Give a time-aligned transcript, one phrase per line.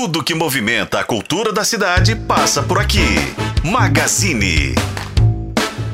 [0.00, 3.16] Tudo que movimenta a cultura da cidade passa por aqui.
[3.64, 4.72] Magazine.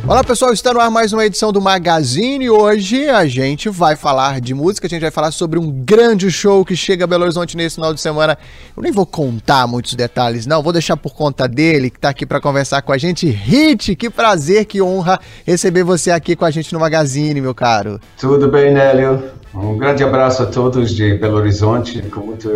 [0.06, 2.50] Olá pessoal, está no ar mais uma edição do Magazine.
[2.50, 6.66] Hoje a gente vai falar de música, a gente vai falar sobre um grande show
[6.66, 8.36] que chega a Belo Horizonte nesse final de semana.
[8.76, 12.26] Eu nem vou contar muitos detalhes, não, vou deixar por conta dele, que está aqui
[12.26, 13.26] para conversar com a gente.
[13.26, 17.98] Hit, que prazer, que honra receber você aqui com a gente no Magazine, meu caro.
[18.18, 19.32] Tudo bem, Nélio?
[19.54, 22.50] Um grande abraço a todos de Belo Horizonte, com muita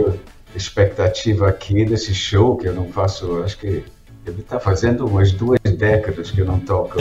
[0.59, 3.85] expectativa aqui desse show que eu não faço, acho que
[4.25, 6.99] deve estar fazendo umas duas décadas que eu não toco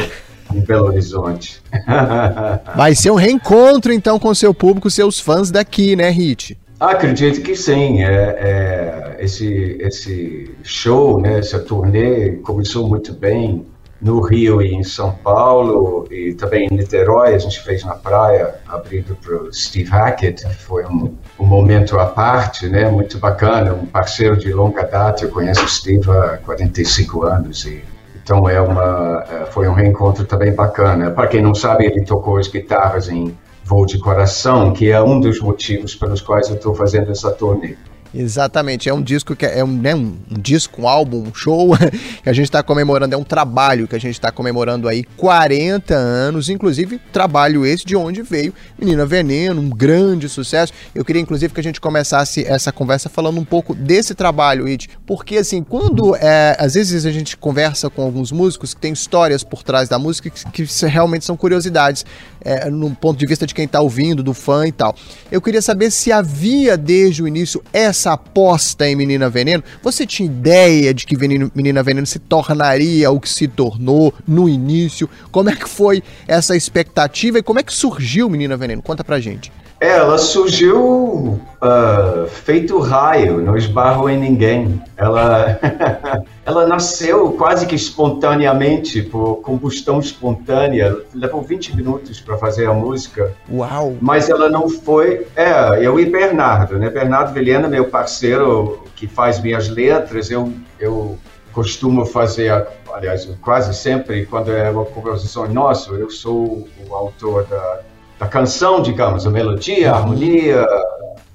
[0.53, 1.61] em Belo Horizonte.
[2.75, 6.57] Vai ser um reencontro então com seu público, seus fãs daqui, né, Hit?
[6.79, 8.03] Acredito que sim.
[8.03, 13.65] É, é, esse, esse show, né, essa turnê começou muito bem
[14.01, 17.33] no Rio e em São Paulo e também em Niterói.
[17.33, 20.47] A gente fez na praia, abrindo para o Steve Hackett.
[20.55, 23.73] Foi um, um, momento à parte, né, muito bacana.
[23.73, 25.25] Um parceiro de longa data.
[25.25, 27.83] Eu conheço o Steve há 45 anos e
[28.27, 31.11] então é uma, é, foi um reencontro também bacana.
[31.11, 33.33] Para quem não sabe, ele tocou as guitarras em
[33.63, 37.77] Voo de Coração, que é um dos motivos pelos quais eu estou fazendo essa turnê.
[38.19, 41.33] Exatamente, é um disco que é, é um, né, um, um disco, um álbum, um
[41.35, 41.77] show
[42.23, 45.93] que a gente está comemorando, é um trabalho que a gente está comemorando aí 40
[45.93, 50.73] anos, inclusive trabalho esse de onde veio Menina Veneno, um grande sucesso.
[50.95, 54.89] Eu queria inclusive que a gente começasse essa conversa falando um pouco desse trabalho, It,
[55.05, 59.43] porque assim, quando é, às vezes a gente conversa com alguns músicos que tem histórias
[59.43, 62.03] por trás da música que, que realmente são curiosidades,
[62.41, 64.95] é, no ponto de vista de quem está ouvindo, do fã e tal.
[65.31, 70.05] Eu queria saber se havia desde o início essa essa aposta em Menina Veneno, você
[70.05, 75.09] tinha ideia de que Menina Veneno se tornaria o que se tornou no início?
[75.31, 78.81] Como é que foi essa expectativa e como é que surgiu Menina Veneno?
[78.81, 79.51] Conta pra gente.
[79.79, 84.81] É, ela surgiu uh, feito raio, não esbarro em ninguém.
[84.95, 85.59] Ela,
[86.45, 90.97] ela nasceu quase que espontaneamente, por combustão espontânea.
[91.13, 93.33] Levou 20 minutos para fazer a música.
[93.51, 93.95] Uau!
[94.01, 95.27] Mas ela não foi.
[95.35, 96.89] É, eu e Bernardo, né?
[96.89, 101.17] Bernardo Vilhena, meu parceiro que faz minhas letras, eu, eu
[101.53, 107.81] costumo fazer, aliás, quase sempre, quando é uma composição nossa, eu sou o autor da
[108.19, 110.65] da canção, digamos, a melodia, a harmonia,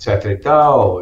[0.03, 1.01] etc e tal,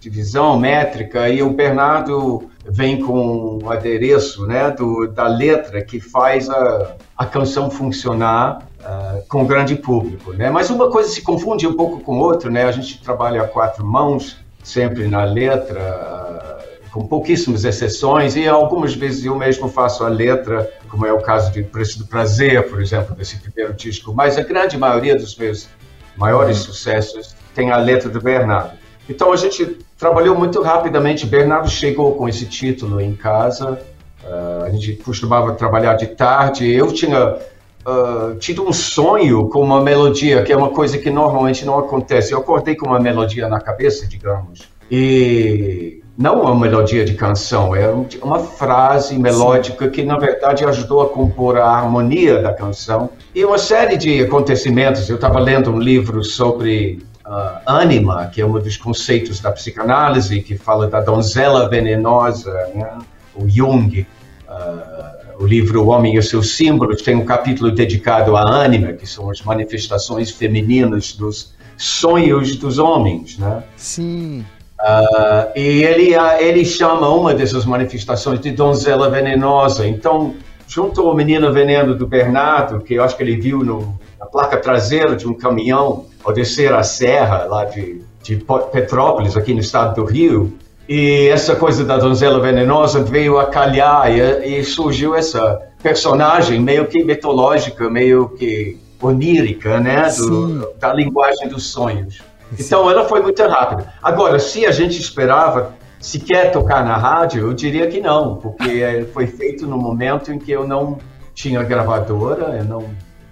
[0.00, 6.48] divisão métrica, e o Bernardo vem com o adereço né, do, da letra que faz
[6.48, 10.32] a, a canção funcionar uh, com o grande público.
[10.32, 10.48] Né?
[10.50, 12.64] Mas uma coisa se confunde um pouco com outra, né?
[12.64, 18.94] a gente trabalha a quatro mãos, sempre na letra, uh, com pouquíssimas exceções, e algumas
[18.94, 22.80] vezes eu mesmo faço a letra como é o caso de Preço do Prazer, por
[22.80, 25.68] exemplo, desse primeiro disco, mas a grande maioria dos meus
[26.16, 28.72] maiores sucessos tem a letra do Bernardo.
[29.08, 31.26] Então a gente trabalhou muito rapidamente.
[31.26, 33.80] Bernardo chegou com esse título em casa.
[34.22, 36.70] Uh, a gente costumava trabalhar de tarde.
[36.70, 41.64] Eu tinha uh, tido um sonho com uma melodia, que é uma coisa que normalmente
[41.64, 42.32] não acontece.
[42.32, 47.90] Eu acordei com uma melodia na cabeça, digamos, e não uma melodia de canção, é
[48.22, 53.08] uma frase melódica que, na verdade, ajudou a compor a harmonia da canção.
[53.34, 55.08] E uma série de acontecimentos.
[55.08, 57.00] Eu estava lendo um livro sobre
[57.30, 62.98] uh, ânima, que é um dos conceitos da psicanálise, que fala da donzela venenosa, né?
[63.34, 64.04] o Jung.
[64.48, 69.06] Uh, o livro O Homem e seus Símbolos tem um capítulo dedicado à ânima, que
[69.06, 73.62] são as manifestações femininas dos sonhos dos homens, né?
[73.74, 74.44] Sim.
[74.78, 79.86] Uh, e ele, ele chama uma dessas manifestações de donzela venenosa.
[79.86, 80.34] Então,
[80.66, 84.58] junto ao Menino Veneno do Bernardo, que eu acho que ele viu no, na placa
[84.58, 89.94] traseira de um caminhão ao descer a serra lá de, de Petrópolis, aqui no estado
[89.94, 90.52] do Rio,
[90.88, 96.86] e essa coisa da donzela venenosa veio a calhar e, e surgiu essa personagem meio
[96.86, 102.20] que mitológica, meio que onírica, né, do, da linguagem dos sonhos.
[102.58, 103.92] Então ela foi muito rápida.
[104.02, 109.26] Agora, se a gente esperava sequer tocar na rádio, eu diria que não, porque foi
[109.26, 110.98] feito no momento em que eu não
[111.34, 112.84] tinha gravadora, eu não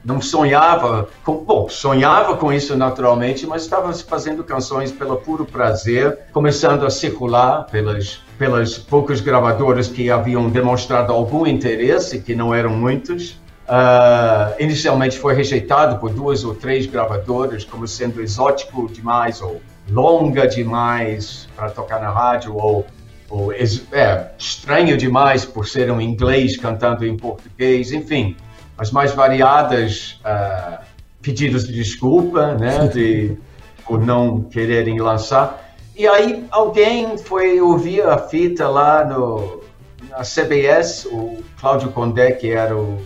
[0.08, 6.18] não sonhava com, bom, sonhava com isso naturalmente, mas estava fazendo canções pelo puro prazer,
[6.32, 12.70] começando a circular pelas pelas poucas gravadoras que haviam demonstrado algum interesse, que não eram
[12.70, 13.32] muitos.
[13.68, 19.60] Uh, inicialmente foi rejeitado por duas ou três gravadoras como sendo exótico demais ou
[19.90, 22.86] longa demais para tocar na rádio ou,
[23.28, 28.36] ou é, estranho demais por ser um inglês cantando em português, enfim,
[28.78, 30.78] as mais variadas uh,
[31.20, 33.36] pedidos de desculpa, né, de
[33.84, 35.74] por não quererem lançar.
[35.96, 39.60] e aí alguém foi ouvir a fita lá no,
[40.10, 42.98] na CBS, o Cláudio Condé, que era o,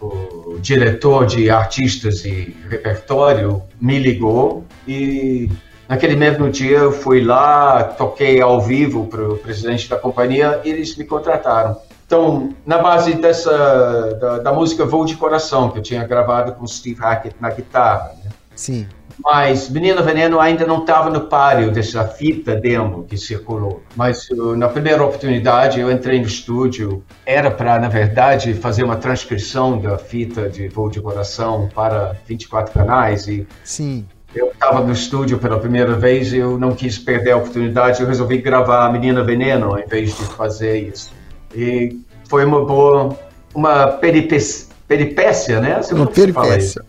[0.00, 5.48] o diretor de artistas e repertório, me ligou e
[5.88, 10.70] naquele mesmo dia eu fui lá, toquei ao vivo para o presidente da companhia e
[10.70, 11.76] eles me contrataram.
[12.10, 16.66] Então, na base dessa da, da música Voo de Coração, que eu tinha gravado com
[16.66, 18.16] Steve Hackett na guitarra.
[18.24, 18.30] Né?
[18.52, 18.88] Sim.
[19.22, 23.80] Mas Menina Veneno ainda não estava no páreo dessa fita demo que circulou.
[23.94, 27.04] Mas uh, na primeira oportunidade eu entrei no estúdio.
[27.24, 32.74] Era para, na verdade, fazer uma transcrição da fita de Voo de Coração para 24
[32.74, 33.28] canais.
[33.28, 34.04] E Sim.
[34.34, 38.00] Eu estava no estúdio pela primeira vez e eu não quis perder a oportunidade.
[38.00, 41.19] Eu resolvi gravar Menina Veneno em vez de fazer isso.
[41.54, 43.18] E foi uma boa,
[43.54, 45.80] uma peripécia peripécia, né?
[45.80, 46.84] Você uma peripécia.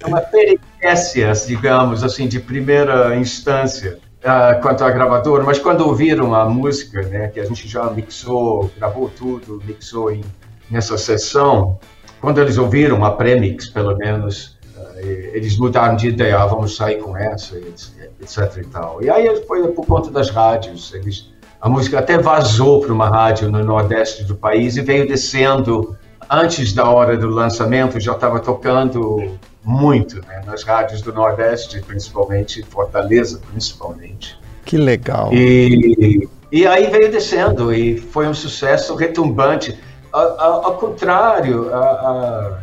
[0.00, 6.34] É uma peripécia, digamos, assim, de primeira instância uh, quanto à gravadora, mas quando ouviram
[6.34, 10.22] a música, né, que a gente já mixou, gravou tudo, mixou em,
[10.70, 11.78] nessa sessão,
[12.20, 16.98] quando eles ouviram a premix, pelo menos, uh, eles mudaram de ideia, ah, vamos sair
[16.98, 19.02] com essa, etc e tal.
[19.02, 21.31] E aí foi por conta das rádios, eles,
[21.62, 25.96] a música até vazou para uma rádio no nordeste do país e veio descendo
[26.28, 32.64] antes da hora do lançamento, já estava tocando muito né, nas rádios do Nordeste, principalmente,
[32.64, 34.36] Fortaleza, principalmente.
[34.64, 35.32] Que legal.
[35.32, 39.78] E, e aí veio descendo e foi um sucesso retumbante.
[40.12, 42.58] Ao, contrário, a, a,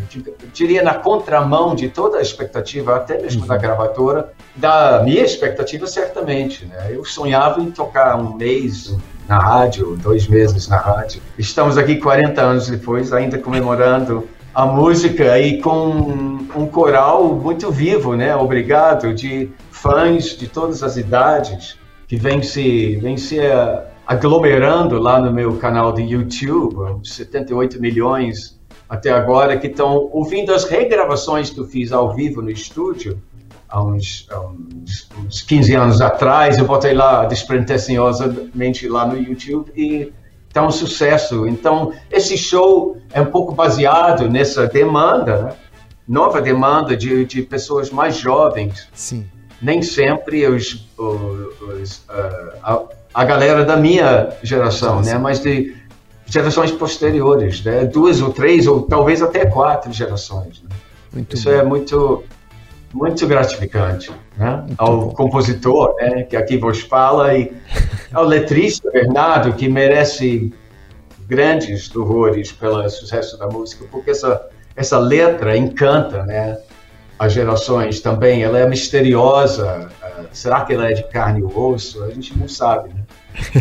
[0.53, 3.47] diria na contramão de toda a expectativa, até mesmo uhum.
[3.47, 6.65] da gravadora, da minha expectativa, certamente.
[6.65, 6.89] Né?
[6.91, 8.95] Eu sonhava em tocar um mês,
[9.27, 11.21] na rádio, dois meses na rádio.
[11.37, 15.89] Estamos aqui 40 anos depois, ainda comemorando a música e com
[16.55, 18.35] um coral muito vivo, né?
[18.35, 25.21] Obrigado, de fãs de todas as idades que vem se, vem se uh, aglomerando lá
[25.21, 28.59] no meu canal de YouTube, 78 milhões
[28.89, 33.21] até agora, que estão ouvindo as regravações que eu fiz ao vivo no estúdio
[33.69, 40.11] há uns, uns, uns 15 anos atrás, eu botei lá despretensiosamente lá no YouTube e
[40.47, 41.47] está um sucesso.
[41.47, 45.53] Então, esse show é um pouco baseado nessa demanda, né?
[46.07, 48.87] nova demanda de, de pessoas mais jovens.
[48.91, 49.29] Sim.
[49.61, 52.83] Nem sempre os, os, uh, a,
[53.13, 55.17] a, galera da minha geração, né?
[55.17, 55.75] mas de
[56.25, 57.85] gerações posteriores, né?
[57.85, 60.63] duas ou três ou talvez até quatro gerações.
[61.13, 61.25] Né?
[61.29, 61.55] Isso bom.
[61.55, 62.23] é muito
[62.93, 64.65] muito gratificante, né?
[64.77, 65.09] ao bom.
[65.11, 67.51] compositor, né, que aqui vos fala, e
[68.11, 70.51] ao letrista Bernardo, que merece
[71.27, 76.57] grandes louvores pelo sucesso da música, porque essa, essa letra encanta né,
[77.19, 82.01] as gerações também, ela é misteriosa, uh, será que ela é de carne e osso?
[82.03, 83.03] A gente não sabe, né?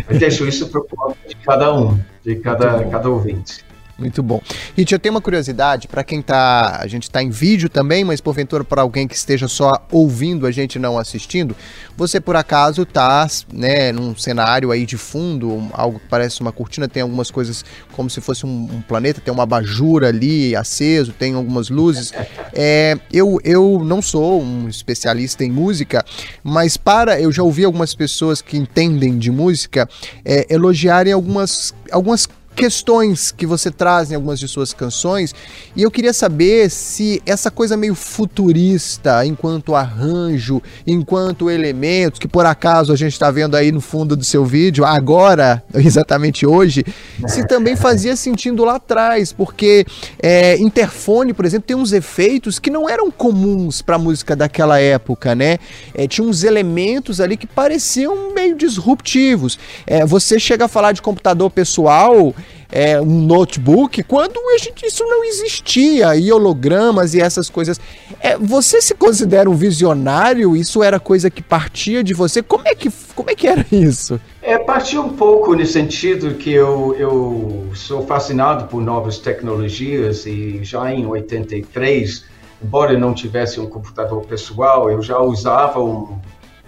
[0.09, 3.65] Eu deixo isso para o de cada um, de cada, cada ouvinte.
[3.99, 4.41] Muito bom.
[4.77, 6.79] Rit, eu tenho uma curiosidade para quem tá.
[6.81, 10.53] A gente está em vídeo também, mas porventura para alguém que esteja só ouvindo a
[10.53, 11.57] gente não assistindo,
[11.97, 16.87] você por acaso tá, né, num cenário aí de fundo, algo que parece uma cortina,
[16.87, 21.35] tem algumas coisas como se fosse um, um planeta, tem uma abajura ali aceso, tem
[21.35, 22.13] algumas luzes.
[22.55, 26.05] É, eu, eu não sou um especialista em música,
[26.45, 27.21] mas para.
[27.21, 29.89] Eu já ouvi algumas pessoas que entendem de música
[30.25, 35.33] é, elogiarem algumas, algumas questões que você traz em algumas de suas canções,
[35.77, 42.45] e eu queria saber se essa coisa meio futurista, enquanto arranjo, enquanto elementos, que por
[42.45, 46.85] acaso a gente está vendo aí no fundo do seu vídeo, agora, exatamente hoje,
[47.29, 49.87] se também fazia sentido lá atrás, porque
[50.21, 54.81] é, interfone, por exemplo, tem uns efeitos que não eram comuns para a música daquela
[54.81, 55.59] época, né?
[55.95, 59.57] É, tinha uns elementos ali que pareciam meio disruptivos.
[59.87, 62.35] É, você chega a falar de computador pessoal,
[62.71, 67.81] é, um notebook quando a gente, isso não existia, e hologramas e essas coisas.
[68.21, 70.57] É, você se considera um visionário?
[70.57, 72.43] Isso era coisa que partia de você?
[72.43, 74.21] Como é que, como é que era isso?
[74.43, 80.61] É, partiu um pouco no sentido que eu, eu sou fascinado por novas tecnologias e
[80.63, 82.25] já em 83,
[82.63, 86.19] embora eu não tivesse um computador pessoal, eu já usava um,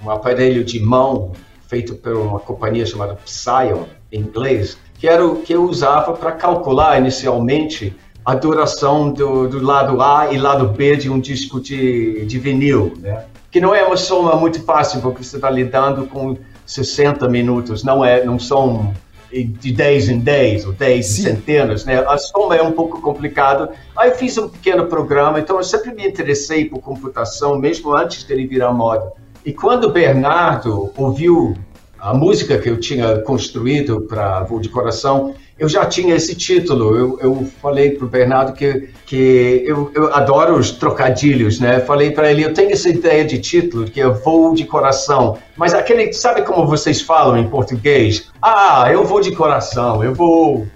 [0.05, 1.33] um aparelho de mão
[1.69, 6.31] feito por uma companhia chamada Psion, em inglês, que era o que eu usava para
[6.33, 12.27] calcular inicialmente a duração do, do, lado A e lado B de um disco de,
[12.27, 13.25] de vinil, né?
[13.51, 18.05] Que não é uma soma muito fácil, porque você está lidando com 60 minutos, não
[18.05, 18.93] é, não são
[19.33, 22.05] de 10 em 10 ou 10 em centenas, né?
[22.07, 23.71] A soma é um pouco complicado.
[23.97, 28.23] Aí eu fiz um pequeno programa, então eu sempre me interessei por computação, mesmo antes
[28.25, 29.13] dele virar moda.
[29.47, 31.57] E quando o Bernardo ouviu
[32.01, 36.97] a música que eu tinha construído para Voo de Coração, eu já tinha esse título.
[36.97, 41.81] Eu, eu falei para o Bernardo que, que eu, eu, adoro os trocadilhos, né?
[41.81, 45.75] Falei para ele, eu tenho essa ideia de título que é Voo de Coração, mas
[45.75, 48.31] aquele, sabe como vocês falam em português?
[48.41, 50.67] Ah, eu vou de coração, eu vou,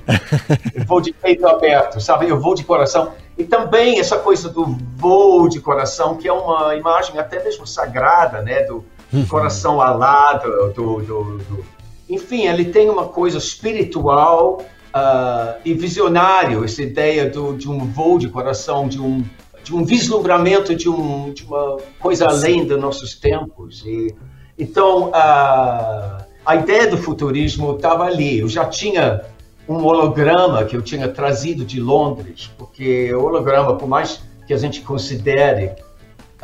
[0.75, 2.29] eu vou de peito aberto, sabe?
[2.29, 3.13] Eu vou de coração.
[3.37, 8.43] E também essa coisa do voo de coração, que é uma imagem até mesmo sagrada,
[8.43, 8.63] né?
[8.63, 8.85] Do.
[9.27, 11.65] Coração alado, do, do, do,
[12.09, 14.61] enfim, ele tem uma coisa espiritual
[14.95, 19.25] uh, e visionário, essa ideia do, de um voo de coração, de um,
[19.63, 23.83] de um vislumbramento de, um, de uma coisa além dos nossos tempos.
[23.87, 24.15] E,
[24.59, 28.39] então, uh, a ideia do futurismo estava ali.
[28.39, 29.23] Eu já tinha
[29.69, 34.59] um holograma que eu tinha trazido de Londres, porque o holograma, por mais que a
[34.59, 35.73] gente considere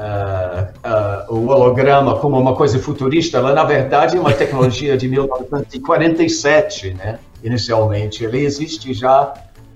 [0.01, 5.07] uh, uh, o holograma como uma coisa futurista, ela na verdade é uma tecnologia de
[5.09, 7.19] 1947, né?
[7.45, 9.33] Inicialmente, ele existe já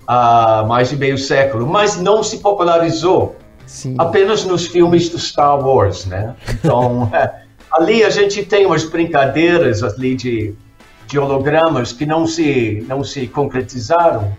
[0.07, 3.95] há mais de meio século, mas não se popularizou Sim.
[3.97, 6.35] apenas nos filmes do Star Wars, né?
[6.49, 7.11] Então,
[7.71, 10.55] ali a gente tem umas brincadeiras ali de
[11.07, 14.35] de hologramas que não se, não se concretizaram.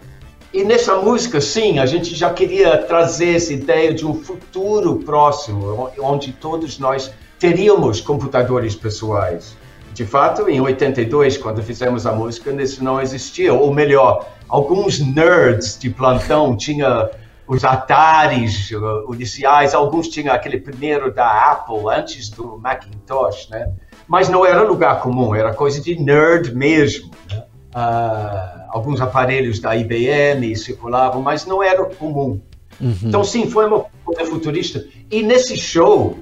[0.52, 5.90] E nessa música, sim, a gente já queria trazer essa ideia de um futuro próximo,
[5.98, 9.56] onde todos nós teríamos computadores pessoais.
[9.92, 13.52] De fato, em 82, quando fizemos a música, isso não existia.
[13.54, 17.08] Ou melhor, alguns nerds de plantão tinham
[17.46, 18.70] os Ataris
[19.12, 23.72] iniciais, alguns tinham aquele primeiro da Apple, antes do Macintosh, né?
[24.06, 27.10] mas não era lugar comum, era coisa de nerd mesmo.
[27.30, 27.42] Né?
[27.76, 32.40] Uh, alguns aparelhos da IBM circulavam, mas não era comum.
[32.80, 32.96] Uhum.
[33.02, 34.82] Então, sim, foi uma coisa futurista.
[35.10, 36.18] E nesse show,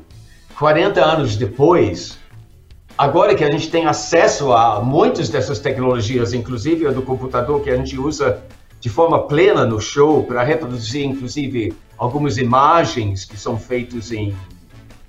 [0.59, 2.19] 40 anos depois,
[2.99, 7.71] agora que a gente tem acesso a muitas dessas tecnologias, inclusive a do computador que
[7.71, 8.43] a gente usa
[8.81, 14.35] de forma plena no show para reproduzir, inclusive, algumas imagens que são feitas em,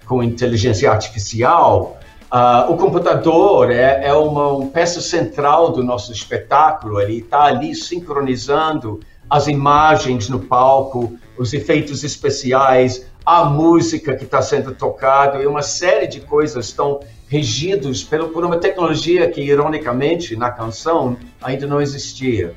[0.05, 1.99] com inteligência artificial,
[2.35, 8.99] Uh, o computador é, é uma, peça central do nosso espetáculo, ele está ali sincronizando
[9.29, 15.61] as imagens no palco, os efeitos especiais, a música que está sendo tocada e uma
[15.61, 16.99] série de coisas estão
[17.29, 22.53] regidos pelo, por uma tecnologia que, ironicamente, na canção ainda não existia.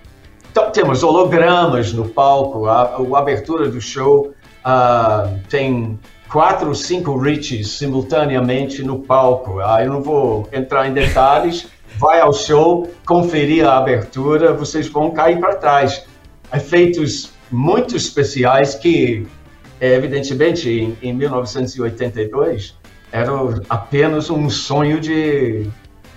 [0.50, 4.35] Então, temos hologramas no palco, a, a abertura do show
[4.66, 5.97] uh, tem
[6.30, 9.61] quatro ou cinco Riches simultaneamente no palco.
[9.61, 11.66] Ah, eu não vou entrar em detalhes.
[11.99, 16.06] Vai ao show, conferir a abertura, vocês vão cair para trás.
[16.54, 19.26] Efeitos muito especiais que,
[19.80, 22.76] evidentemente, em, em 1982
[23.11, 23.32] era
[23.68, 25.66] apenas um sonho de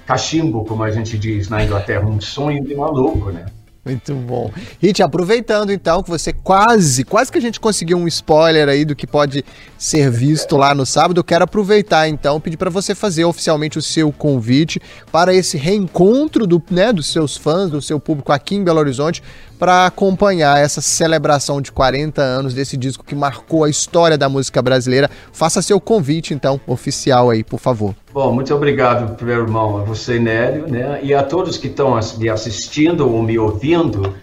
[0.06, 3.46] cachimbo, como a gente diz na Inglaterra, um sonho de maluco, né?
[3.84, 4.52] Muito bom.
[4.80, 8.96] Rit, aproveitando então que você quase, quase que a gente conseguiu um spoiler aí do
[8.96, 9.44] que pode
[9.76, 13.82] ser visto lá no sábado, eu quero aproveitar então, pedir para você fazer oficialmente o
[13.82, 14.80] seu convite
[15.12, 19.24] para esse reencontro do, né, dos seus fãs, do seu público aqui em Belo Horizonte,
[19.62, 24.60] para acompanhar essa celebração de 40 anos desse disco que marcou a história da música
[24.60, 25.08] brasileira.
[25.32, 27.94] Faça seu convite, então, oficial aí, por favor.
[28.12, 31.00] Bom, muito obrigado, primeiro irmão, a você, Nélio, né?
[31.04, 34.16] e a todos que estão me assistindo ou me ouvindo.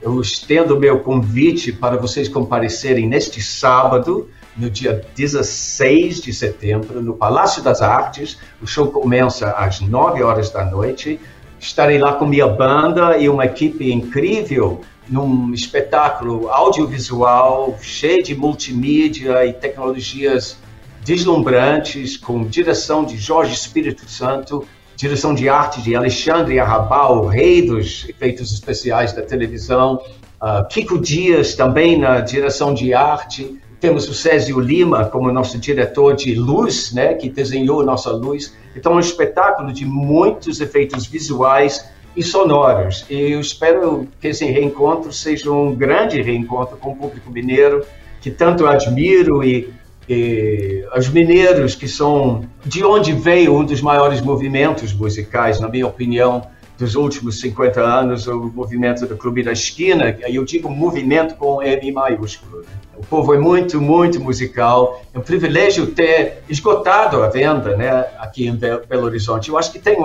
[0.00, 7.12] Eu estendo meu convite para vocês comparecerem neste sábado, no dia 16 de setembro, no
[7.12, 8.38] Palácio das Artes.
[8.62, 11.20] O show começa às 9 horas da noite
[11.58, 19.46] estarei lá com minha banda e uma equipe incrível num espetáculo audiovisual cheio de multimídia
[19.46, 20.58] e tecnologias
[21.04, 28.08] deslumbrantes, com direção de Jorge Espírito Santo, direção de arte de Alexandre Arrabal, rei dos
[28.08, 30.02] efeitos especiais da televisão,
[30.42, 36.14] uh, Kiko Dias também na direção de arte, temos o Césio Lima como nosso diretor
[36.14, 38.56] de luz, né, que desenhou nossa luz.
[38.74, 43.04] Então, é um espetáculo de muitos efeitos visuais e sonoros.
[43.10, 47.84] E eu espero que esse reencontro seja um grande reencontro com o público mineiro,
[48.20, 49.72] que tanto admiro e,
[50.08, 55.86] e os mineiros que são de onde veio um dos maiores movimentos musicais, na minha
[55.86, 56.46] opinião,
[56.78, 61.92] dos últimos 50 anos, o movimento do Clube da Esquina, eu digo movimento com M
[61.92, 62.58] maiúsculo.
[62.58, 62.68] Né?
[62.96, 65.02] O povo é muito, muito musical.
[65.12, 69.48] É um privilégio ter esgotado a venda né, aqui em Belo Horizonte.
[69.48, 69.96] Eu acho que tem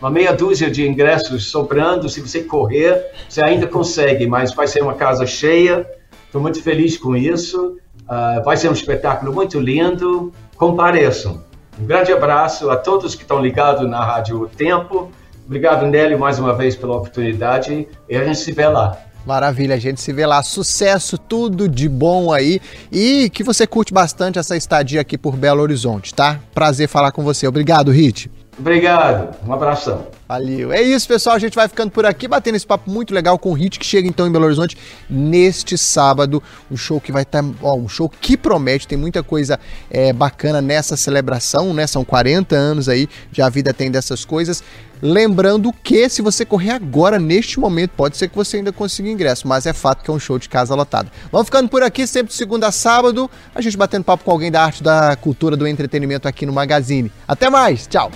[0.00, 2.08] uma meia dúzia de ingressos sobrando.
[2.08, 5.86] Se você correr, você ainda consegue, mas vai ser uma casa cheia.
[6.24, 7.78] Estou muito feliz com isso.
[8.02, 10.32] Uh, vai ser um espetáculo muito lindo.
[10.56, 11.44] Compareçam.
[11.80, 15.10] Um grande abraço a todos que estão ligados na Rádio Tempo.
[15.46, 18.98] Obrigado, Nélio, mais uma vez pela oportunidade e a gente se vê lá.
[19.24, 20.42] Maravilha, a gente se vê lá.
[20.42, 22.60] Sucesso, tudo de bom aí.
[22.92, 26.38] E que você curte bastante essa estadia aqui por Belo Horizonte, tá?
[26.54, 27.46] Prazer falar com você.
[27.46, 28.30] Obrigado, Rit.
[28.58, 30.06] Obrigado, um abração.
[30.26, 30.72] Valeu.
[30.72, 31.36] É isso, pessoal.
[31.36, 33.84] A gente vai ficando por aqui, batendo esse papo muito legal com o Hit, que
[33.84, 34.78] chega então em Belo Horizonte
[35.10, 36.42] neste sábado.
[36.70, 37.42] Um show que vai estar.
[37.42, 39.60] Tá, ó, um show que promete, tem muita coisa
[39.90, 41.86] é, bacana nessa celebração, né?
[41.86, 44.64] São 40 anos aí, já a vida tem dessas coisas.
[45.02, 49.46] Lembrando que se você correr agora, neste momento, pode ser que você ainda consiga ingresso,
[49.46, 51.10] mas é fato que é um show de casa lotada.
[51.30, 54.50] Vamos ficando por aqui, sempre de segunda a sábado, a gente batendo papo com alguém
[54.50, 57.12] da arte, da cultura, do entretenimento aqui no Magazine.
[57.28, 58.10] Até mais, tchau!